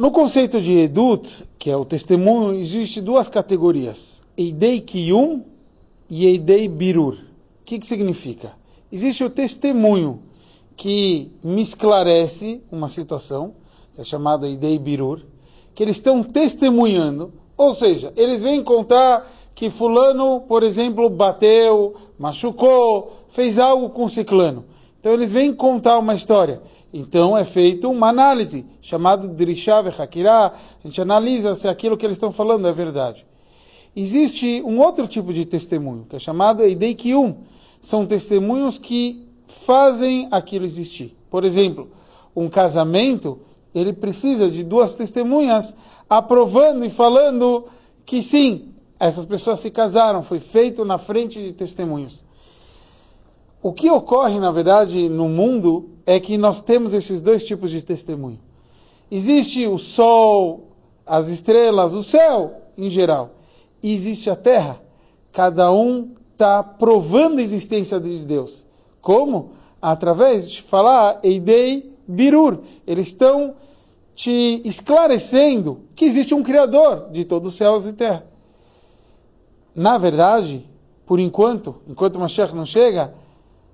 No 0.00 0.10
conceito 0.10 0.62
de 0.62 0.78
Edut, 0.78 1.44
que 1.58 1.70
é 1.70 1.76
o 1.76 1.84
testemunho, 1.84 2.58
existe 2.58 3.02
duas 3.02 3.28
categorias: 3.28 4.22
Eidei 4.34 4.80
Kiyum 4.80 5.42
e 6.08 6.24
Eidei 6.24 6.68
Birur. 6.68 7.16
O 7.16 7.64
que, 7.66 7.78
que 7.78 7.86
significa? 7.86 8.54
Existe 8.90 9.22
o 9.22 9.28
testemunho 9.28 10.22
que 10.74 11.30
me 11.44 11.60
esclarece 11.60 12.62
uma 12.72 12.88
situação, 12.88 13.52
que 13.94 14.00
é 14.00 14.04
chamada 14.04 14.48
Eidei 14.48 14.78
Birur, 14.78 15.20
que 15.74 15.82
eles 15.82 15.98
estão 15.98 16.22
testemunhando, 16.22 17.30
ou 17.54 17.74
seja, 17.74 18.10
eles 18.16 18.42
vêm 18.42 18.64
contar 18.64 19.30
que 19.54 19.68
fulano, 19.68 20.40
por 20.48 20.62
exemplo, 20.62 21.10
bateu, 21.10 21.94
machucou, 22.18 23.18
fez 23.28 23.58
algo 23.58 23.90
com 23.90 24.08
ciclano. 24.08 24.64
Então 25.00 25.14
eles 25.14 25.32
vêm 25.32 25.52
contar 25.52 25.98
uma 25.98 26.14
história. 26.14 26.60
Então 26.92 27.36
é 27.36 27.44
feita 27.44 27.88
uma 27.88 28.08
análise, 28.08 28.66
chamada 28.82 29.26
Drishá 29.26 29.80
Hakirá. 29.80 30.52
A 30.84 30.86
gente 30.86 31.00
analisa 31.00 31.54
se 31.54 31.66
aquilo 31.66 31.96
que 31.96 32.04
eles 32.04 32.16
estão 32.16 32.30
falando 32.30 32.68
é 32.68 32.72
verdade. 32.72 33.26
Existe 33.96 34.62
um 34.62 34.78
outro 34.78 35.08
tipo 35.08 35.32
de 35.32 35.46
testemunho, 35.46 36.06
que 36.08 36.16
é 36.16 36.18
chamado 36.18 36.62
Eidei 36.62 36.94
Kiyum. 36.94 37.38
São 37.80 38.06
testemunhos 38.06 38.78
que 38.78 39.26
fazem 39.46 40.28
aquilo 40.30 40.66
existir. 40.66 41.16
Por 41.30 41.44
exemplo, 41.44 41.90
um 42.36 42.48
casamento, 42.48 43.40
ele 43.74 43.94
precisa 43.94 44.50
de 44.50 44.62
duas 44.62 44.92
testemunhas 44.92 45.74
aprovando 46.08 46.84
e 46.84 46.90
falando 46.90 47.64
que 48.04 48.22
sim, 48.22 48.74
essas 48.98 49.24
pessoas 49.24 49.60
se 49.60 49.70
casaram, 49.70 50.22
foi 50.22 50.40
feito 50.40 50.84
na 50.84 50.98
frente 50.98 51.42
de 51.42 51.52
testemunhos. 51.52 52.24
O 53.62 53.72
que 53.72 53.90
ocorre, 53.90 54.38
na 54.38 54.50
verdade, 54.50 55.08
no 55.08 55.28
mundo 55.28 55.90
é 56.06 56.18
que 56.18 56.38
nós 56.38 56.60
temos 56.60 56.94
esses 56.94 57.20
dois 57.20 57.44
tipos 57.44 57.70
de 57.70 57.82
testemunho. 57.82 58.40
Existe 59.10 59.66
o 59.66 59.76
sol, 59.76 60.68
as 61.04 61.28
estrelas, 61.28 61.94
o 61.94 62.02
céu 62.02 62.62
em 62.76 62.88
geral. 62.88 63.30
E 63.82 63.92
existe 63.92 64.30
a 64.30 64.36
terra. 64.36 64.80
Cada 65.32 65.70
um 65.70 66.12
está 66.32 66.62
provando 66.62 67.38
a 67.38 67.42
existência 67.42 68.00
de 68.00 68.24
Deus. 68.24 68.66
Como? 69.02 69.50
Através 69.80 70.50
de 70.50 70.62
falar 70.62 71.20
Eidei 71.22 71.92
Birur. 72.08 72.60
Eles 72.86 73.08
estão 73.08 73.54
te 74.14 74.62
esclarecendo 74.64 75.80
que 75.94 76.04
existe 76.04 76.34
um 76.34 76.42
Criador 76.42 77.10
de 77.10 77.24
todos 77.24 77.52
os 77.52 77.58
céus 77.58 77.86
e 77.86 77.92
terra. 77.92 78.24
Na 79.74 79.98
verdade, 79.98 80.66
por 81.06 81.18
enquanto, 81.18 81.76
enquanto 81.88 82.18
Mashiach 82.18 82.54
não 82.54 82.66
chega, 82.66 83.14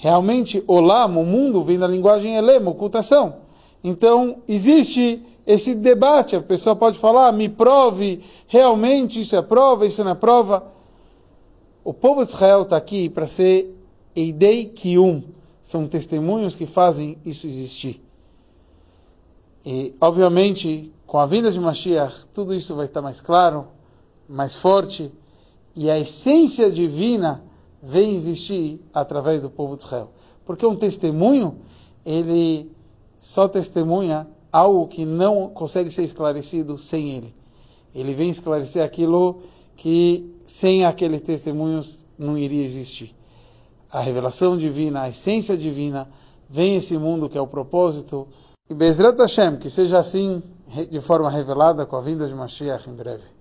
Realmente, 0.00 0.62
olam, 0.68 1.20
o 1.20 1.26
mundo, 1.26 1.60
vem 1.60 1.76
da 1.76 1.88
linguagem 1.88 2.36
elem, 2.36 2.64
ocultação. 2.64 3.38
Então, 3.82 4.36
existe 4.46 5.20
esse 5.44 5.74
debate. 5.74 6.36
A 6.36 6.40
pessoa 6.40 6.76
pode 6.76 6.96
falar, 7.00 7.32
me 7.32 7.48
prove, 7.48 8.22
realmente 8.46 9.20
isso 9.20 9.34
é 9.34 9.42
prova, 9.42 9.84
isso 9.84 10.04
não 10.04 10.12
é 10.12 10.14
prova. 10.14 10.72
O 11.82 11.92
povo 11.92 12.24
de 12.24 12.30
Israel 12.30 12.62
está 12.62 12.76
aqui 12.76 13.08
para 13.08 13.26
ser 13.26 13.76
Eidei 14.14 14.66
Kium. 14.66 15.24
São 15.60 15.88
testemunhos 15.88 16.54
que 16.54 16.64
fazem 16.64 17.18
isso 17.26 17.48
existir. 17.48 18.00
E, 19.66 19.96
obviamente, 20.00 20.92
com 21.08 21.18
a 21.18 21.26
vinda 21.26 21.50
de 21.50 21.58
Mashiach, 21.58 22.26
tudo 22.32 22.54
isso 22.54 22.72
vai 22.76 22.84
estar 22.84 23.02
mais 23.02 23.20
claro, 23.20 23.66
mais 24.28 24.54
forte. 24.54 25.10
E 25.74 25.90
a 25.90 25.98
essência 25.98 26.70
divina 26.70 27.42
vem 27.82 28.14
existir 28.14 28.80
através 28.92 29.40
do 29.42 29.50
povo 29.50 29.76
de 29.76 29.84
Israel. 29.84 30.10
Porque 30.44 30.64
um 30.64 30.76
testemunho, 30.76 31.58
ele 32.04 32.70
só 33.20 33.48
testemunha 33.48 34.26
algo 34.52 34.88
que 34.88 35.04
não 35.04 35.48
consegue 35.48 35.90
ser 35.90 36.04
esclarecido 36.04 36.78
sem 36.78 37.10
ele. 37.10 37.34
Ele 37.94 38.14
vem 38.14 38.30
esclarecer 38.30 38.82
aquilo 38.82 39.42
que 39.76 40.34
sem 40.44 40.84
aqueles 40.84 41.20
testemunhos 41.20 42.04
não 42.18 42.36
iria 42.36 42.64
existir. 42.64 43.14
A 43.90 44.00
revelação 44.00 44.56
divina, 44.56 45.02
a 45.02 45.08
essência 45.08 45.56
divina, 45.56 46.08
vem 46.48 46.76
esse 46.76 46.96
mundo 46.98 47.28
que 47.28 47.38
é 47.38 47.40
o 47.40 47.46
propósito. 47.46 48.28
E 48.68 48.74
Bezrat 48.74 49.18
Hashem, 49.18 49.56
que 49.58 49.70
seja 49.70 49.98
assim 49.98 50.42
de 50.90 51.00
forma 51.00 51.30
revelada 51.30 51.86
com 51.86 51.96
a 51.96 52.00
vinda 52.00 52.26
de 52.26 52.34
Mashiach 52.34 52.88
em 52.88 52.94
breve. 52.94 53.37